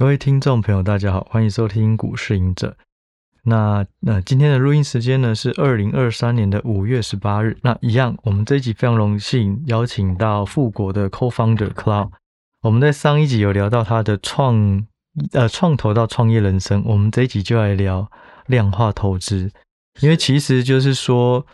[0.00, 2.74] 各位听众朋友，大家好，欢迎收听股市隐者。
[3.42, 7.58] 那那今天的录音时间呢是二零二三年的五月十八日。
[7.60, 12.12] 那一样，我们这一集非常荣幸邀请到富国的 Co-founder Cloud。
[12.62, 14.86] 我们在上一集有聊到他的创
[15.32, 18.10] 呃创投到创业人生，我们这一集就来聊
[18.46, 19.50] 量化投资，
[20.00, 21.44] 因为其实就是说，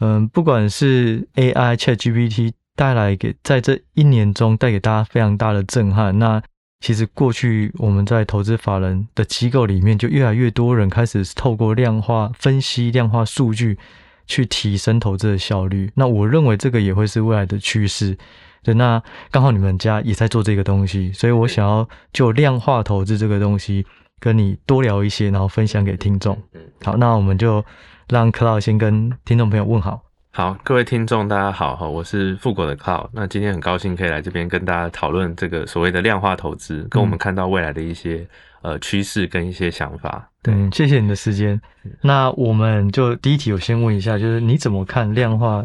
[0.00, 6.42] 嗯，不管是 AI ChatGPT 带来给在这一年中带给大家非常大的震撼，那
[6.80, 13.78] 其实过去我们在投资法人的机构里面，就越来越多人开始透过量化分析、量化数据
[14.26, 15.90] 去提升投资的效率。
[15.94, 18.16] 那我认为这个也会是未来的趋势。
[18.62, 23.86] 对，那刚好你们家也在做这个东西，所以我想要就量化投资这个东西
[24.20, 26.36] 跟你多聊一些，然后分享给听众。
[26.84, 27.64] 好，那我们就
[28.08, 30.05] 让 Cloud 先跟听众朋友问好。
[30.36, 33.08] 好，各位听众，大家好哈，我是富国的 Cloud。
[33.10, 38.16] 那今天很高兴可以来这边跟大家讨论这个所谓的量化投资，跟我们看到未来的一些、
[38.60, 40.30] 嗯、呃趋势跟一些想法。
[40.42, 41.58] 对，嗯，谢谢你的时间。
[42.02, 45.64] 那我们就第一题，我先问一下，就是你怎么看量化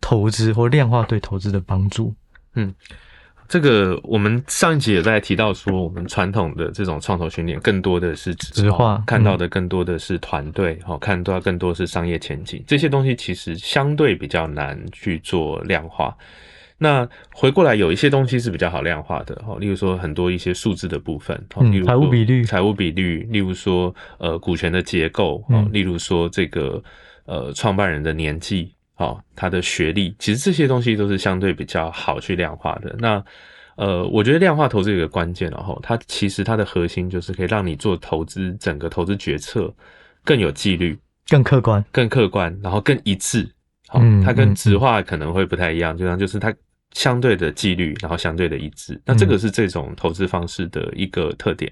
[0.00, 2.14] 投资或量化对投资的帮助？
[2.54, 2.72] 嗯。
[3.48, 16.16] 这个我们上一集也在提到说，我们传统的这种创投训练更多的是直化，看到的更多的是团队，哦，看到更多是商业前景，这些东西其实相对比较难去做量化。
[16.78, 26.82] 那回过来有一些东西是比较好量化的，哦，例如说很多一些数字的部分，哦，例如财务比率、财务比率，例如说呃股权的结构，哦，例如说这个
[27.24, 28.75] 呃创办人的年纪。
[28.98, 32.96] 好，他的学历，其实这些东西都是相对比较好去量化的。
[32.98, 33.22] 那，
[33.76, 39.70] 呃，我觉得量化投资有一个关键，然后它其实它的核心就是可以让你做投资，整个投资决策
[40.24, 43.46] 更有纪律、更客观、更客观，然后更一致。
[43.88, 46.54] 好，它跟直化可能会不太一样，就像就是它
[46.92, 48.98] 相对的纪律，然后相对的一致。
[49.04, 51.70] 那这个是这种投资方式的一个特点。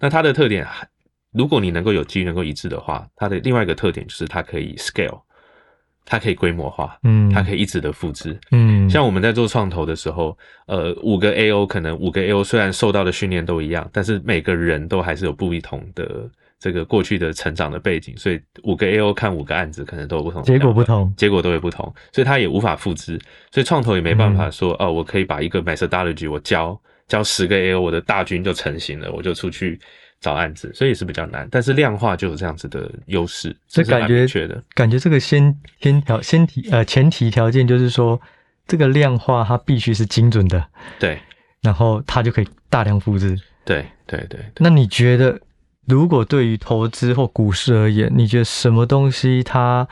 [0.00, 0.66] 那它的特点，
[1.32, 5.22] 如果你能够有纪律、能够一致的话，它的另外一个特点就是它可以 scale。
[6.10, 10.36] 它可以规模化，嗯，它可以一直的复制，嗯，像我们在做创投的时候，
[10.66, 16.26] 呃，五个 AO 可能五个 AO 虽然受到的训练都一样，但是每个人都还是有不一同的
[16.58, 23.20] 这个过去的成长的背景，所以五个 AO 看五个案子可能都有不同，结果不同，结果都会不同，所以它也无法复制，
[23.52, 29.78] 所以创投也没办法说，哦、我可以把一个 methodology 我教教十个 AO，我的大军就成型了，我就出去。
[30.20, 38.20] 找案子，所以也是比较难，但是量化就有这样子的优势，所以感觉觉得感觉这个先先条先提呃前提条件就是说，
[38.66, 40.64] 这个量化它必须是精准的，
[40.98, 41.20] 对，
[41.62, 44.40] 然后它就可以大量复制，对对对。
[44.58, 45.40] 那你觉得，
[45.86, 49.86] 如果对于投资或股市而言，你觉得什么东西它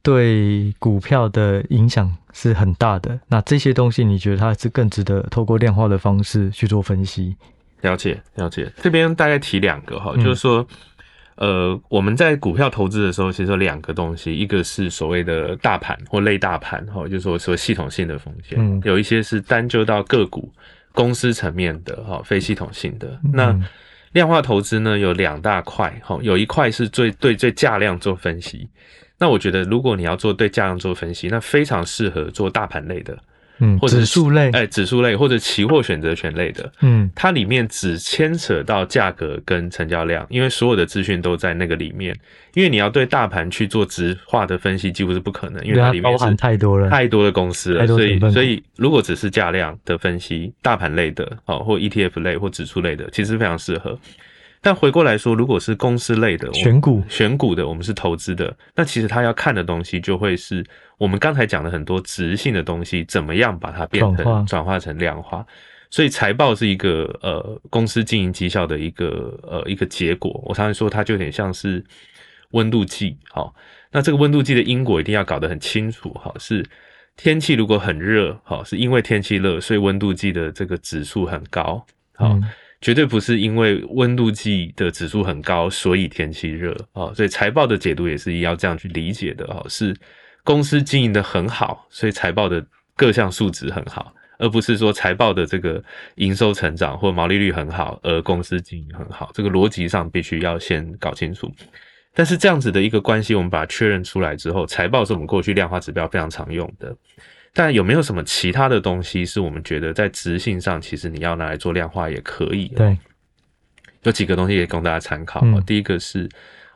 [0.00, 3.18] 对股票的影响是很大的？
[3.28, 7.36] 那这些东西你觉得它是更值得透过量化的方式去做分析？
[7.82, 10.66] 了解了解，这边大概提两个哈，就是说，
[11.36, 20.52] 呃，我们在股票投资的时候，其实有两个东西，一个是所谓的大盘或类大盘哈，就是说所系统性的风险，有一些是单就到个股
[20.92, 23.18] 公司层面的哈，非系统性的。
[23.32, 23.58] 那
[24.12, 28.68] 量化投资呢，有两大块哈，有一块是最对最价量做分析。
[29.18, 33.18] 那我觉得，如果你要做对价量做分析，那非常适合做大盘类的。
[33.58, 42.16] 嗯，或者指数类，哎、欸，指数类或者期货选择权类的，嗯，它里面只牵扯到价格跟成交量，因为所有的资讯都在那个里面。
[42.54, 53.98] 因为你要对大盘去做直化的分析，几乎是不可能，因为它里面包含太多了，太多的公司了，所以所以如果只是价量的分析，大盘类的，哦，或 ETF 类或指数类的，其实非常适合。
[54.64, 60.64] 但回过来说，如果是公司类的选股，选股的，我们是投资的，那其实他要看的东西就会是
[60.98, 65.44] 我们刚才讲的很多质性的东西，怎么样把它变成转化成量化。
[65.90, 70.30] 所以财报是一个呃公司经营绩效的一个呃一个结果。
[70.46, 71.84] 我常常说它就有点像是
[72.52, 73.52] 温度计，好，
[73.90, 76.64] 那这个温度计的因果一定要搞得很清楚，好，是
[77.16, 81.84] 天气如果很热，好，是因为天气热，所以温度计的这个指数很高，
[82.14, 82.28] 好。
[82.28, 82.44] 嗯
[82.82, 87.14] 绝对不是因为温度计的指数很高，所以天气热啊。
[87.14, 89.96] 所以财报的解读也是要这样去理解的啊，是
[90.42, 92.62] 公司经营的很好，所以财报的
[92.96, 95.82] 各项数值很好，而不是说财报的这个
[96.16, 99.30] 营收成长或毛利率很好，而公司经营很好。
[99.32, 101.50] 这个逻辑上必须要先搞清楚。
[102.14, 106.94] 但是这样子的一个关系，我们把它确认出来之后，财报是我们过去量化指标非常常用的。
[107.54, 112.68] 但有没有什么其他的东西是我们觉得在质性上，其实你要拿来做量化也可以？
[112.68, 112.96] 对，
[114.04, 115.40] 有几个东西也供大家参考。
[115.44, 116.28] 嗯、第一个是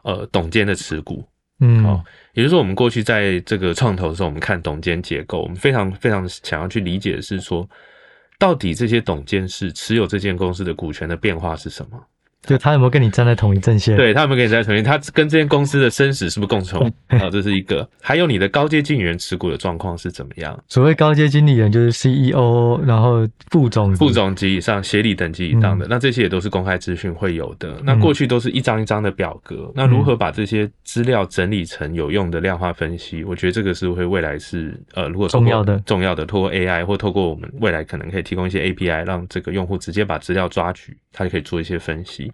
[0.02, 1.26] 呃董监的持股，
[1.60, 7.66] 嗯，好，也就是说我们过去在这个创投的时候，我们看董监结构，我们非常非常想要去理解的是说，
[8.38, 11.98] 到底这些董监事持有这间公司的股权的变化是什么？
[12.46, 13.96] 就他有没有跟你站在同一阵线？
[13.96, 16.80] 对，他有没有跟你站在同一，他跟这间公司的生死是不是共存？
[17.08, 17.88] 啊，这是一个。
[18.00, 20.58] 还有你的高阶经理人持股的状况是怎么样？
[20.68, 27.80] 所谓高阶经理人就是 CEO，然后副总、副总级以上、协理等级以上的，嗯、那这些也都是公开资讯会有的。
[27.82, 33.24] 那过去都是一张一张的表格，嗯、那如何把这些资料整理成有用的量化分析？
[33.24, 42.32] 我觉得这个是会未来是呃，如果重要的重要的，透过 AI 或透过我们未来可能可以提供一些 API，让这个用户直接把资料抓取，他就可以做一些分析。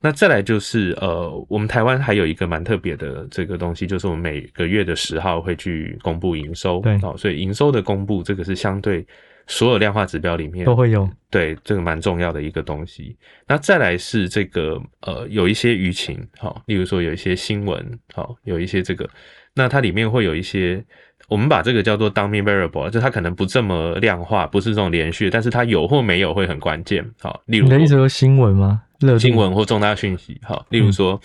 [0.00, 9.04] 那再来就是呃，我们台湾还有一个蛮特别的这个东西，就是我们每个月的十号会去公布营收，对，哦，所以营收的公布这个是相对
[9.46, 13.16] 所有量化指标里面都会有，对，这个蛮重要的一个东西。
[13.48, 19.08] 那再来是这个呃，有一些舆情，好，例如说有一些新闻，好，有一些这个，
[19.54, 20.84] 那它里面会有一些，
[21.26, 28.82] 我们把这个叫做 dummy variable，就它可能不这么量化，不是这种连续，但是它有或没有会很关键，好，例如你的意思说新闻吗？
[29.18, 31.20] 新闻或重大讯息，好，例如说，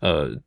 [0.00, 0.40] 嗯、呃，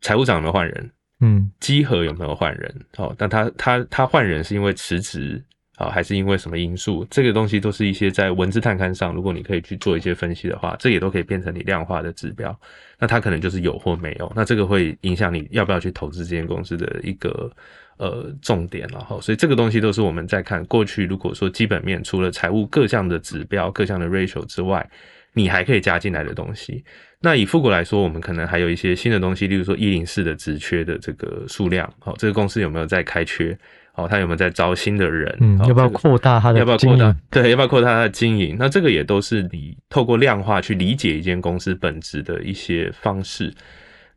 [0.00, 0.90] 财务长有没有换人？
[1.20, 2.74] 嗯，稽核有没有换人？
[2.94, 5.42] 好，但他他他换人是因为辞职，
[5.76, 7.06] 啊，还是因为什么因素？
[7.10, 12.54] 这个东西都是一些在文字探勘上，如果你可以去做一些分析的话，这也都可以变成你量化的指标。
[12.98, 17.50] 那它可能就是有或没有，那这个会影响你要不要去投资这间公司的一个
[17.96, 24.86] 呃重点，然后，所以这个东西都是我们在看过去，如果说基本面除了财务各项的指标、各项的 ratio 之外。
[25.36, 26.82] 你还可以加进来的东西，
[27.20, 33.56] 那以富国来说，我们可能还有一些新的东西，例如说一零四的职缺的这个数量，好，这个公司有没有在开缺？
[33.92, 35.36] 好，他有没有在招新的人？
[35.40, 36.58] 嗯，要不要扩大他的？
[36.58, 37.14] 要不要扩大？
[37.30, 38.56] 对，要不要扩大他的经营？
[38.58, 43.52] 那这个也都是你透过量化去理解一间公司本质的一些方式。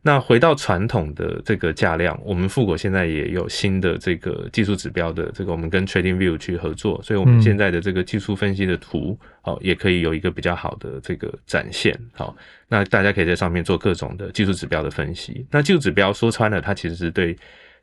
[0.02, 12.34] 那回到传统的这个价量，我们富国现在也有新的这个技术指标的这个，我们跟 TradingView 去合作，所以我们现在的这个技术分析的图，好，也可以有一个比较好的这个展现，好，
[12.66, 15.46] 那大家可以在上面做各种的技术指标的分析。
[15.50, 17.36] 那技术指标说穿了，它其实是对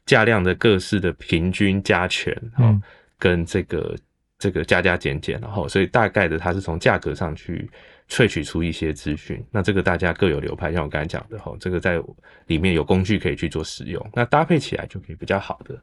[0.05, 2.75] 价量的各式的平均加权，好，
[3.19, 3.95] 跟这个
[4.39, 7.69] 这个加加减减，然后所以大概的它是从价格上去。
[8.09, 12.01] 萃取出一些资讯，那这个大家各有流派，像我刚才讲的哈，这个在
[12.45, 15.75] 里面有工具可以去做使用，那搭配起来就可以比较好的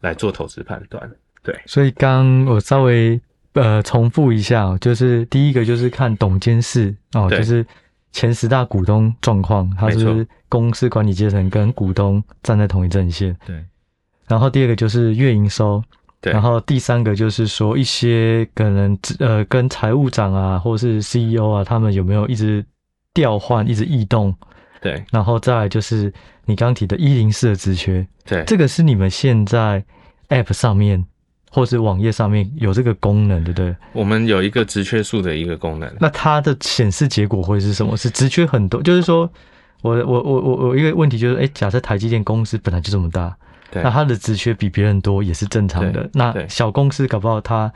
[0.00, 1.10] 来做投资判断。
[1.42, 3.20] 对，所以刚我稍微
[3.52, 7.64] 呃重复一下，就是第一个就是看董监事哦，就是
[8.12, 13.36] 前十大股东状况，他是公司管理阶层跟股东站在同一阵线。
[13.46, 13.62] 对，
[14.26, 15.82] 然后第二个就是月营收。
[16.20, 22.64] 对，然后第三个就是说一些可能呃跟财务长啊，或是 CEO 啊，他们有没有一直
[23.14, 24.34] 调换、一直异动？
[24.80, 26.12] 对，然后再来就是
[26.44, 29.84] 你刚提的一零四的职缺，对，这个是你们现在
[30.28, 31.04] App 上面
[31.50, 33.76] 或是网页上面有这个功能，对不对？
[33.92, 37.96] 我们有一个职缺数的一个功能，那它的显示结果会是什么？
[37.96, 39.30] 是职缺很多，就是说
[39.82, 43.36] 我我我我我一个问题就是，哎，假设台积电公司本来就这么大。
[43.70, 46.08] 对，那他的职缺比别人多也是正常的。
[46.12, 47.72] 那小公司搞不好他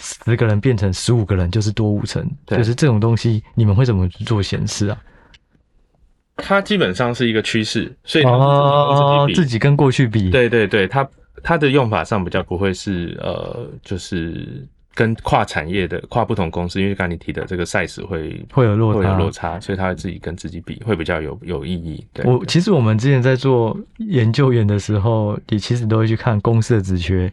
[0.00, 2.24] 十个人变成十五个人，就是多五成。
[2.46, 4.98] 就是这种东西，你们会怎么做显示啊？
[6.36, 11.08] 它基本上是一个趋势，所以哦，自己跟过去比，对对对，它
[11.42, 14.66] 它的用法上比较不会是呃，就是。
[14.96, 22.02] 跟跨产业的跨不同公司，因为刚才你提的这个 size 会会有落差，会有落差，所以他会自己跟自己比，会比较有有意义。
[22.14, 27.30] 对，我其实我们之前在做研究员的时候，也其实都会去看公司的职缺。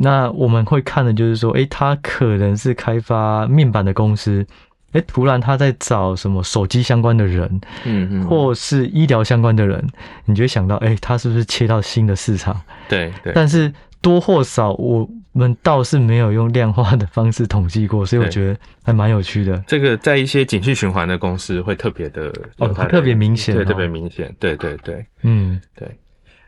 [0.00, 4.46] 那我们会看的就是说，诶，他可能是开发面板的公司，
[4.92, 9.86] 诶，突然他在找什么手机相关的人，嗯嗯，或是医疗相关的人，
[10.24, 12.60] 你就会想到，哎，他是不是切到新的市场？
[12.88, 13.72] 对对，但是。
[14.00, 19.60] 多或少，我们倒是没有用量化的方式统计过，所以我觉得还蛮有趣的。
[19.66, 25.98] 这个在一些景气循环的公司会特别的哦，特别明显，对，特别明显，对对对，嗯，对。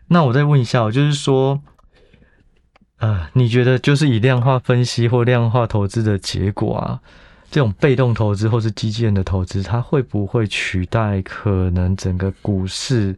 [0.06, 1.60] 那我再问一下，就是说，
[3.00, 7.00] 呃，你觉得就是以量化分析或量化投资的结果啊，
[7.50, 13.16] 这种被动投资或是基金的投资，它会不会取代可能整个股市？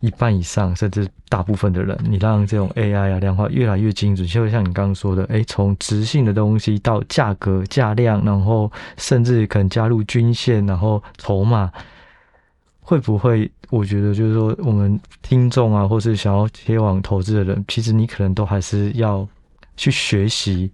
[0.00, 11.72] 一半以上，甚至大部分的人，你让这种 AI 啊量化越来越精准，就会像你刚刚说的，诶，从直性的东西到价格、价量，然后甚至可能加入均线，然后筹码，
[12.80, 13.50] 会不会？
[13.70, 19.26] 我觉得就是说，我们听众啊，或是想要前往投资的人，其实你可能都还是要
[19.74, 20.70] 去学习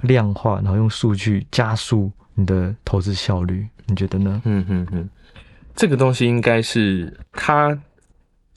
[0.00, 3.66] 量化，然后用数据加速你的投资效率。
[3.86, 4.40] 你觉得呢？
[4.44, 5.08] 嗯嗯嗯，
[5.74, 7.78] 这个东西应该是它。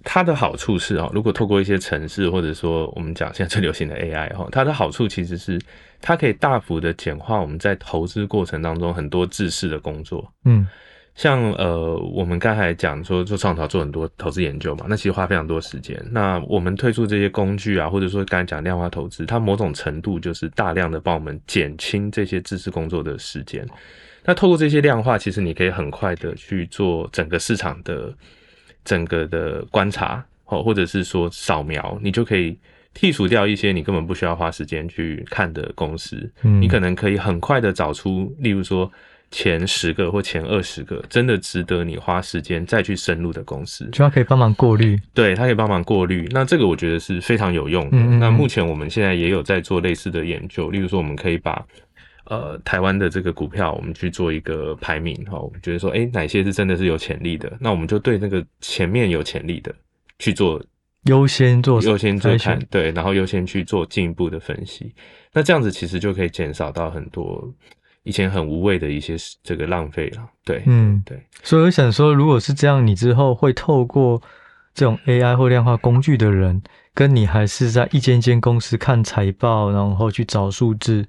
[0.08, 5.60] 它的好处是哦，如果透过一些城市，或者说我们讲现在最流行的 AI 哈，它的好处其实是
[6.00, 10.32] 它可以大幅的简化我们在投资过程当中很多制式的工作。
[10.44, 10.68] 嗯。
[11.16, 15.98] 像呃，我们刚才讲说做创投做很多投资研究嘛，那其实花非常多时间。
[16.12, 23.66] 那我们推出这些工具啊，或者说刚才讲量化投资，它某种程度就是大量的帮我们减轻这些知识工作的时间。
[24.26, 28.14] 那透过这些量化，其实你可以很快的去做整个市场的
[28.84, 32.58] 整个的观察，哦，或者是说扫描，你就可以
[32.94, 36.30] 剔除掉一些你根本不需要花时间去看的公司。
[36.44, 38.92] 嗯，你可能可以很快的找出，例如说。
[39.32, 46.26] 前十个或前二十个真的值得你花时间再去深入的公司，就它可以帮忙过滤，对，它可以帮忙过滤。
[46.32, 47.98] 那这个我觉得是非常有用的。
[47.98, 51.66] 嗯嗯，那目前我们现在也有在做类似的研究，例如说我们可以把
[52.26, 59.74] 呃台湾的这个股票，我们去做一个排名哈，我们觉得说，诶，哪些是真的是有潜力的，那我们就对那个前面有潜力的
[60.20, 60.64] 去做
[61.06, 64.94] 优先做优先做看，对，然后优先去做进一步的分析。
[65.34, 67.54] 那这样子其实就可以减少到很多。
[68.06, 74.22] 以前很无谓的一些这个浪费了，对，嗯，对，所以我想说，如果是这样，你之后会透过
[74.76, 76.62] 这种 AI 或量化工具的人，
[76.94, 81.04] 跟你还是在一间间公司看财报，然后去找数字，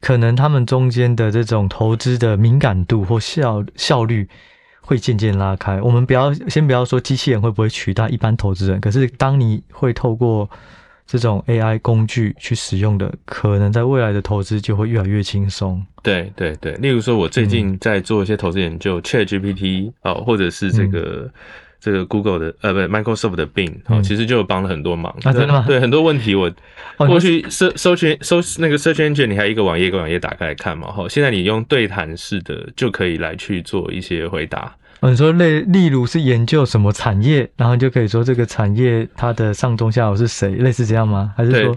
[0.00, 4.28] 可能他们中间的这种投资的敏感度或效效率
[4.80, 5.82] 会渐渐拉开。
[5.82, 10.48] 我们不要先不要说机器人会不会取代一般投资人，可是当你会透过
[11.10, 15.82] 这种 AI 工具去使用的，可能在未来的投资就会越来越轻松。
[16.02, 21.30] 对对对，例如说，我最近在做一些投资研究、嗯、，ChatGPT 哦，或者是这个、嗯、
[21.80, 25.10] 这个 Google 的呃，不，Microsoft 的 Bing 哦、嗯，其实就有帮了很多忙。
[25.22, 25.64] 啊，真的吗？
[25.66, 26.52] 对，很多问题我
[26.98, 34.76] 过去搜搜寻搜那个 Search Engine，你还有一个网页一个网页打开来看嘛，哈，现在你用对谈式的就可以来去做一些回答。
[35.02, 41.32] 你说类，例如是研究什么产业，然后就可以说这个产业它的上中下游是谁，类似这样吗？
[41.36, 41.76] 还是说，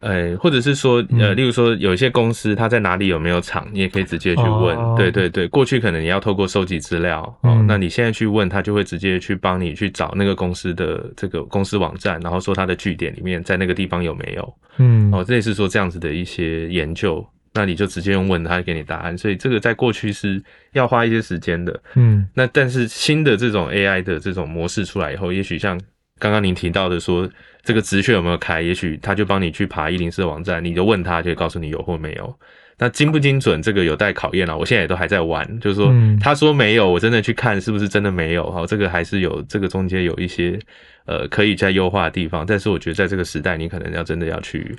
[0.00, 4.76] 呃，或者是说，呃，例如说有一些公司它在哪里有没有厂，你也可以直接去问。
[4.76, 17.24] 哦、对对对，过去可能你要透过收集资料，哦、嗯，那你现在去问，他就会直接去帮你去找那个公司的这个公司网站，然后说它的据点里面在那个地方有没有，嗯，哦，类似说这样子的一些研究。
[17.54, 20.42] 那你就直接用问他给你答案，所以这个在过去是
[20.72, 22.26] 要花一些时间的，嗯。
[22.34, 25.78] 那但是新的这种 AI 的这种模式出来以后，也许像
[26.18, 27.28] 刚刚您提到的说，
[27.62, 32.38] 这个职缺有没有开，也许他就帮你去爬一零四的网站，你就问他，就会告诉你有或没有。
[32.78, 34.56] 那精不精准，这个有待考验了。
[34.56, 38.50] 我现在也都还在玩，就是说他说没有，我真的去看是不是真的没有？
[38.50, 40.58] 哈，这个还是有这个中间有一些
[41.04, 42.46] 呃可以再优化的地方。
[42.46, 44.74] 但是我觉得在这个时代，你可能要真的要去。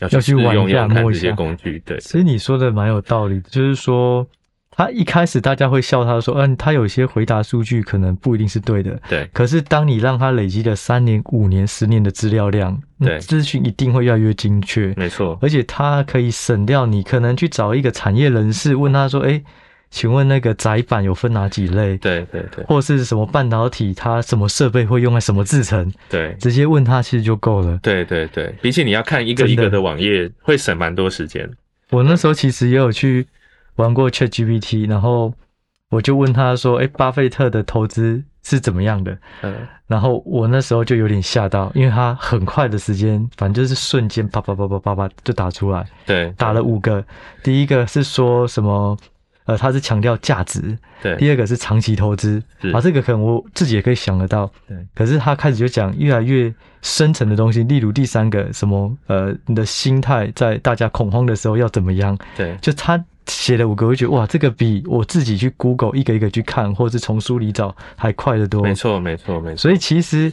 [0.00, 1.98] 要去玩一下，摸一下工具，对。
[1.98, 4.26] 其实你说的蛮有道理，就是说，
[4.70, 9.28] 他一开始大家会笑他说，嗯，他有些回答数据可能不一定是对的，对。
[9.32, 15.38] 可是当你让他累积了三年、五年、十年的资料量，对，资讯一定会越来越精确，没错。
[15.42, 19.42] 而且他可以省掉你可能去找一个产业人士问他说，哎。
[19.90, 21.96] 请问那个载板有分哪几类？
[21.96, 25.90] 对对对，或是什么半导体，它什么设备会用在什么制成？
[26.10, 27.78] 对，直接问他其实就够了。
[27.82, 31.50] 对对对，比起你要看一个一个的网页，会省蛮多时间。
[31.90, 33.26] 我那时候其实也有去
[33.76, 35.32] 玩过 ChatGPT，然后
[35.90, 45.86] 我就问他说：“哎，巴菲特的投资是怎么样的？”嗯，然后我那时候就有点吓到，因为他很快的时间，反正就是瞬间啪啪啪啪啪啪就打出来。
[46.04, 47.02] 对，打了五个，
[47.42, 48.94] 第一个是说什么？
[49.48, 51.16] 呃，他是强调价值，对。
[51.16, 52.42] 第二个是长期投资，
[52.74, 54.76] 啊，这个可能我自己也可以想得到，对。
[54.94, 56.52] 可是他开始就讲越来越
[56.82, 62.14] 深层的东西，例如第三个什么，呃，你的心态在大家恐慌的时候要怎么样？
[62.36, 62.54] 对。
[62.60, 68.62] 就他写了五个，我觉得哇，这个比我自己去 Google 一个一个去看，或是从书里找还快得多。
[68.62, 69.56] 没错，没错，没错。
[69.56, 70.30] 所以其实。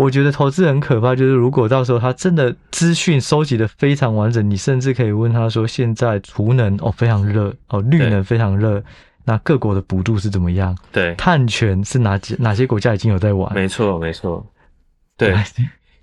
[0.00, 8.82] 我觉得投资很可怕，就是如果到时候他真的资讯收集的非常完整，你甚至可以问他说：现在储能哦非常热哦，绿能非常热，
[9.24, 10.74] 那各国的补助是怎么样？
[10.90, 13.52] 对，碳权是哪几哪些国家已经有在玩？
[13.52, 14.42] 没错，没错，
[15.18, 15.34] 对，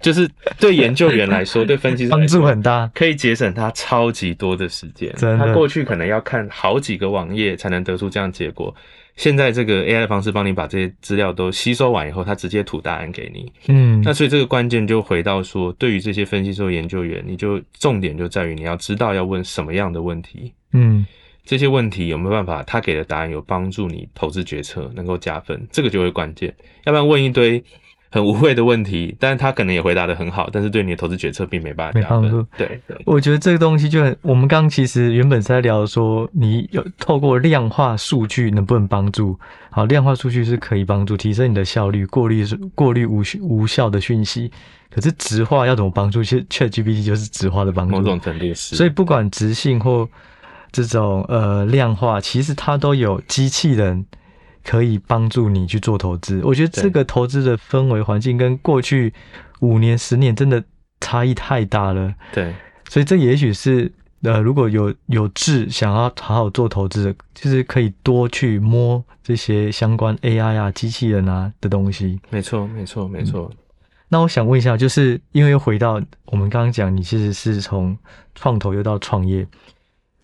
[0.01, 5.13] 就是对研究员来说， 对分析师帮助很大，可以节省他超级多的时间。
[5.17, 8.73] 他过去可能要看好几个网页才能得出这样结果。
[9.15, 13.51] 现在这个 AI 的方式帮你把这些资料都吸收完以后，他直接吐答案给你。
[13.67, 20.53] 嗯，那所以这个关键就回到说，对于这些分析师研究员，你就重点就在于你要知道要问什么样的问题。
[20.73, 21.03] 嗯，
[21.43, 26.55] 这些问题有没有办法，他给的答案有帮助你投资决策，能够加分，这个就会关键。
[26.85, 27.63] 要不然问一堆
[28.09, 32.41] 很无谓的问题，但是他可能也回答的很好，但是对你的投资决策并没办法帮助。
[32.57, 39.37] 对对，我觉得这个东西就很，我们刚刚其实原本是在聊说，你有透过量化数据能不能帮助？
[39.69, 44.49] 好，量化数据是可以帮助提升你的效率，过滤过滤无无效的讯息。
[44.89, 46.23] 可是直化要怎么帮助？
[46.23, 48.75] 其实 ChatGPT 就是直化的帮助，某种程度是。
[48.75, 50.07] 所以不管直性或
[50.71, 54.05] 这种呃量化，其实它都有机器人。
[54.67, 59.13] 可以帮助你去做投资，我觉得这个投资的氛围环境跟过去
[59.61, 60.61] 五年、十年真的
[60.99, 62.13] 差异太大了。
[62.33, 62.53] 对，
[62.89, 63.89] 所以这也许是
[64.23, 72.19] 呃，如果有有志想要好好做投资的，就是可以多去摸这些相关 AI 啊、机器人啊的东西。
[72.29, 73.49] 没错，没错，没错。
[74.09, 75.93] 那我想问一下，就是因为又回到
[76.25, 77.97] 我们刚刚讲，你其实是从
[78.35, 79.47] 创投又到创业，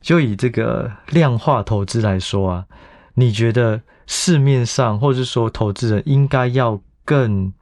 [0.01, 2.65] 就以这个量化投资来说啊，
[3.13, 3.79] 你觉得？
[4.07, 7.53] 市面上，或者说投资人应该要更，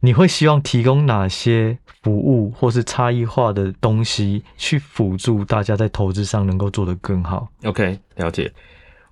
[0.00, 8.52] 你会希望提供哪些服务或是差异化的东西，去辅助大家在投资上能够做得更好？OK，了解。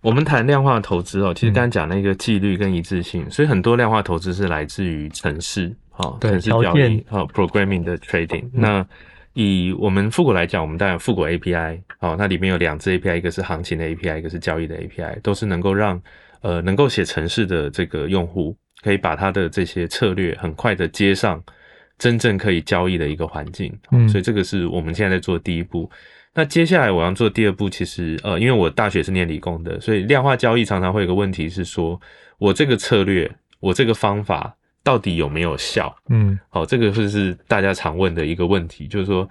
[0.00, 8.50] 我们谈量化投资哦，其实刚刚讲那个纪律跟一致性，嗯、所以很多量化投资是来自于城市，哦，城市交易，哦，programming 的 trading、嗯。
[8.54, 8.86] 那
[9.34, 16.02] 以我们富国来讲，我们当然富国 API，哦，那里面有两支 API，一个是行情的 API，一个是交易的 API，都是能够让
[16.42, 21.42] 呃，能够写程式的这个用户，可以把他的这些策略很快的接上
[21.98, 23.72] 真正可以交易的一个环境。
[23.92, 25.90] 嗯，所以这个是我们现在在做的第一步。
[26.34, 32.00] 那接下来我要做第二步，其实呃，因为我大学是念理工的，所以量化交易常常会有个问题是说，
[32.38, 33.30] 我这个策略，
[33.60, 35.94] 我这个方法到底有没有效？
[36.08, 39.28] 嗯，好，这个就是大家常问的一个问题，就是说。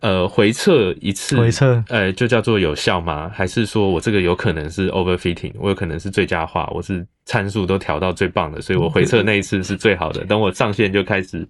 [0.00, 3.30] 呃，回测一次，回测，呃，就叫做有效吗？
[3.32, 11.46] 还是说我这个有可能是 overfitting，我有可能是最佳化，我是参数都调到最棒的，所以我回测那一次是最好的， 等我上线就开始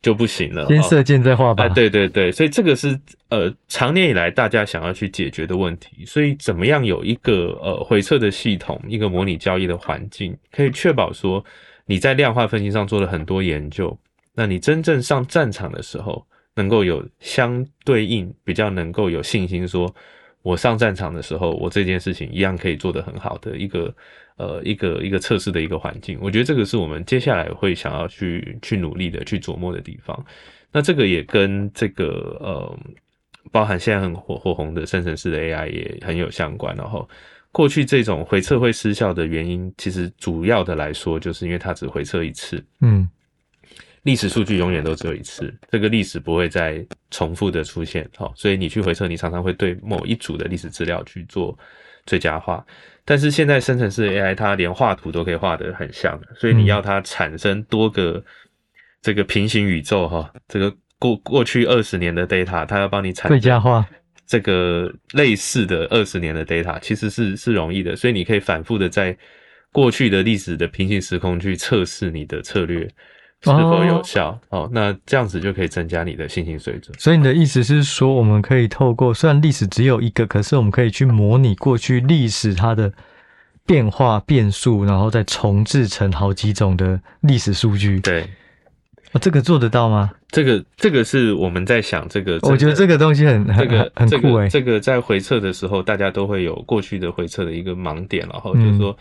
[0.00, 0.66] 就不行了。
[0.66, 1.62] 先射箭再画靶。
[1.62, 2.98] 哎，对对对，所以这个是
[3.28, 6.04] 呃，长年以来大家想要去解决的问题。
[6.06, 11.44] 所以怎么样有一个呃回测的系统，一个模拟交易的环境，可以确保说
[11.86, 13.98] 你在量化分析上做了很多研究，
[14.34, 16.26] 那你真正上战场的时候。
[16.54, 19.94] 能够有相对应，比较能够有信心，说
[20.42, 23.94] 我上战场的时候，我这件事情一样可以做得很好的一个
[24.36, 26.18] 呃一个一个测试的一个环境。
[26.20, 30.24] 我觉得这个是我们接下来会想要去去努力的去琢磨的地方。
[30.72, 32.78] 那这个也跟这个呃，
[33.50, 36.74] 包含现在很火火红的生成式的 AI 也很有相关。
[36.76, 37.08] 然后
[37.50, 42.62] 过去这种回测会失效的原因，其实主要的来说，就是因为它只回测一次。
[42.80, 43.08] 嗯。
[44.02, 51.56] 历史数据永远都只有一次，这个历史不会再重复的出现，好，所以你去回测，你常常会对某一组的历史资料去做
[52.04, 52.64] 最佳化。
[53.04, 58.24] 但是现在生成式 AI 它连画图都可以画得很像的，所以你要它产生多个
[59.00, 63.86] 这个平行宇宙哈，这个过过去二十年的 data，它要帮你产生最佳化
[64.26, 69.16] 这个类似的二十年的 data，其实是是容易的，所以你可以反复的在
[69.70, 72.88] 过去的历史的平行时空去测试你的策略。
[73.44, 74.38] 是否有效？
[74.50, 76.96] 哦，那这样子就可以增加你的信心水准。
[76.96, 82.92] 所以你的意思是说，我们可以透过虽然历史只有一个，可是我们可以去模拟过去历史它的
[83.66, 87.98] 变化变数，然后再重置成好几种的历史数据。
[87.98, 88.22] 对，
[89.10, 90.12] 哦，这个做得到吗？
[90.28, 92.38] 这个这个是我们在想这个。
[92.42, 94.48] 我觉得这个东西很很、这个、很酷诶。
[94.48, 98.96] 这个在回测的时候，大家都会有过去的回测的一个盲点，然后就是说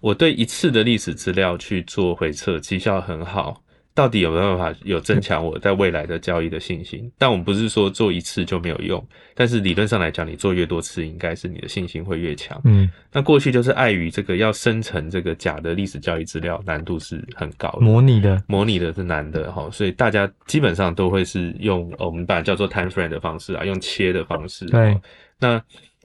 [0.00, 3.62] 我对一次的历史资料去做回测，绩效很好。
[3.98, 7.10] 到底有没有办法有增强我在未来的交易的信心？
[7.18, 12.60] 但我们不是说做一次就没有用，但是理论上来讲，你做越多次，应该是你的信心会越强。
[12.62, 24.64] 嗯，那过去就是碍于这个要生成这个假的历史交易资料，难度是很高的，模拟的，模拟的是难的哈，所以大家基本上都会是用我们把它叫做 time frame 的方式啊，用切的方式。
[24.66, 24.96] 对，
[25.40, 25.60] 那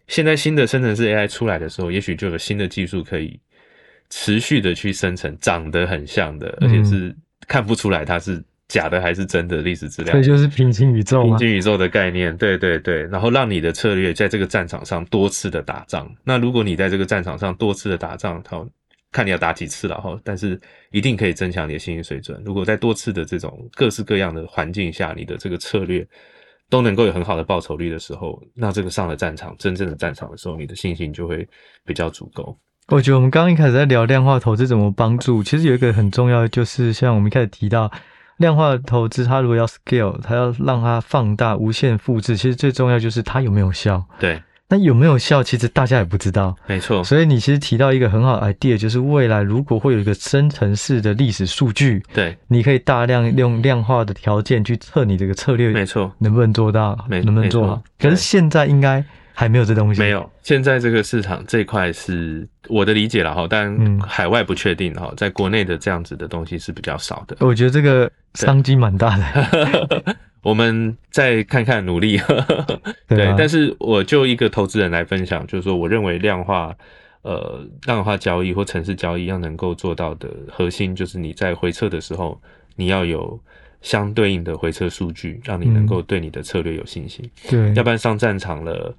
[0.08, 3.40] 现在新的生成式 AI 出来的时候，也许就有新的技术可以
[4.10, 7.16] 持续的去生成长得很像的，而且是。
[7.48, 16.10] 看不出来它是假的还是真的历史资料，这就是平行宇宙，平行宇宙的概念，对对对，然后让你的策略在这个战场上多次的打仗。
[16.24, 18.68] 那如果你在这个战场上多次的打仗，好，
[19.12, 20.60] 看你要打几次了哈，但是
[20.92, 22.42] 一定可以增强你的信心水准。
[22.44, 26.08] 如果在多次的这种各式各样的环境下，你的这个策略
[26.70, 31.48] 都能够有很好的报酬率的时候，那这个上了战场，真正的战场的时候，你的信心就会
[31.86, 32.58] 比较足够。
[32.90, 37.90] 我觉得我们刚刚一开始在聊量化投资怎么帮助，其实有一个很重要的，就是像我们一开始提到
[38.38, 44.04] 量化投资，它如果要 scale，它要让它放大、无限复制，其实最重要就是它有没有效。
[44.20, 45.42] 对，那有没有效？
[45.42, 46.56] 其实大家也不知道。
[46.68, 47.02] 没错。
[47.04, 56.98] 所以你其实提到一个很好的 idea，就是未来如果会有一个生成式的历史数据，对，你可以大量用量化的条件去测你这个策略，没错，能不能做到？
[57.08, 57.82] 没能不能做好？
[57.98, 60.00] 可是现在应该还没有这东西。
[60.00, 67.36] 没有，现在这个市场这一块是我的理解了哈，但海外不确定哈，在国内的这样子的东西是比较少的。
[67.40, 70.16] 我觉得这个商机蛮大的。
[70.44, 72.18] 我们再看看努力，
[73.08, 76.76] 对，对啊，但是我就一个投资人来分享，就是说，我认为量化，
[77.22, 82.42] 呃，量化交易或城市交易要能够做到的核心，就是你在回撤的时候，
[82.76, 83.40] 你要有
[83.82, 87.24] 相对应的回撤数据，让你能够对你的策略有信心。
[87.50, 88.94] 对，要不然上战场了。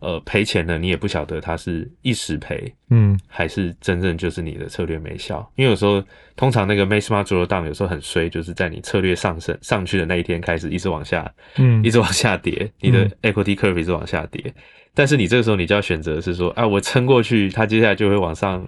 [0.00, 5.46] 呃，赔钱了，你也不晓得它是一时赔，嗯，还是真正就是你的策略没效。
[5.56, 6.02] 因为有时候，
[6.36, 14.42] 通常那个 make smart drawdown 有时候很衰，就是在你策略上升上去的那一天开始一直往下，嗯，一直往下跌，你的 equity curve 一直往下跌。
[14.46, 14.54] 嗯、
[14.94, 18.66] 但是你这个时候你就要选择是说，啊，我撑过去，它接下来就会往上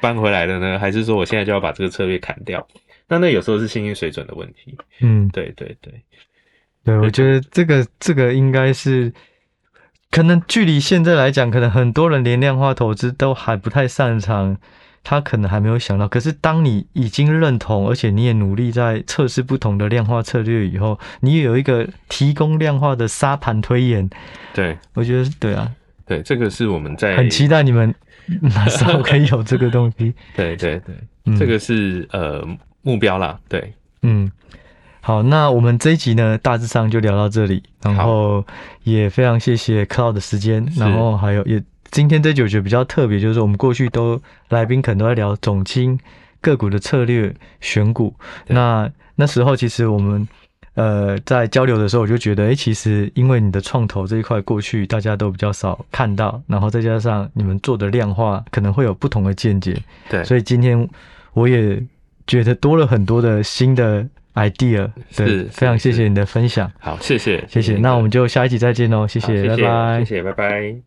[0.00, 2.66] 搬回来了呢，还是说我现在就要把这个策略砍掉？
[3.06, 4.74] 那那有时候是信心水准的问题。
[5.00, 5.92] 嗯，对对对，
[6.84, 9.12] 对，我觉得这个这个应该是。
[10.14, 14.56] 可能距离现在来讲，可能很多人连量化投资都还不太擅长，
[15.02, 16.06] 他可能还没有想到。
[16.06, 24.08] 可是当你已经认同，而且你也努力在测试不同的量化策略以后，你也有一个提供量化的沙盘推演。
[24.52, 25.68] 对，我觉得对啊，
[26.06, 27.92] 对，这个是我们在很期待你们
[28.40, 30.14] 哪时候可以有这个东西。
[30.36, 32.46] 对对对，嗯、这个是呃
[32.82, 33.36] 目标啦。
[33.48, 34.30] 对，嗯。
[35.06, 38.42] 好，那我们这一集呢，大致上就聊到这里，然后
[38.84, 46.00] 也非常谢谢 Cloud 的时间，然后还有也今天这集我觉得比较特别，就是我们过去都来宾可能都在聊总经
[46.40, 48.14] 个股的策略选股，
[48.46, 50.26] 那那时候其实我们
[50.72, 59.76] 呃在交流的时候，我就觉得，哎，其实因为你的创投这一块过去大家都比较少看到，然后再加上你们做的量化可能会有不同的见解，
[60.08, 60.88] 对，所以今天
[61.34, 61.78] 我也
[62.26, 64.08] 觉得多了很多的新的。
[64.34, 66.70] Idea 对，非常谢谢你的分享。
[66.78, 67.74] 好，谢谢，谢谢。
[67.76, 70.84] 那我们就下一集再见喽，谢谢，拜拜，谢谢，拜拜。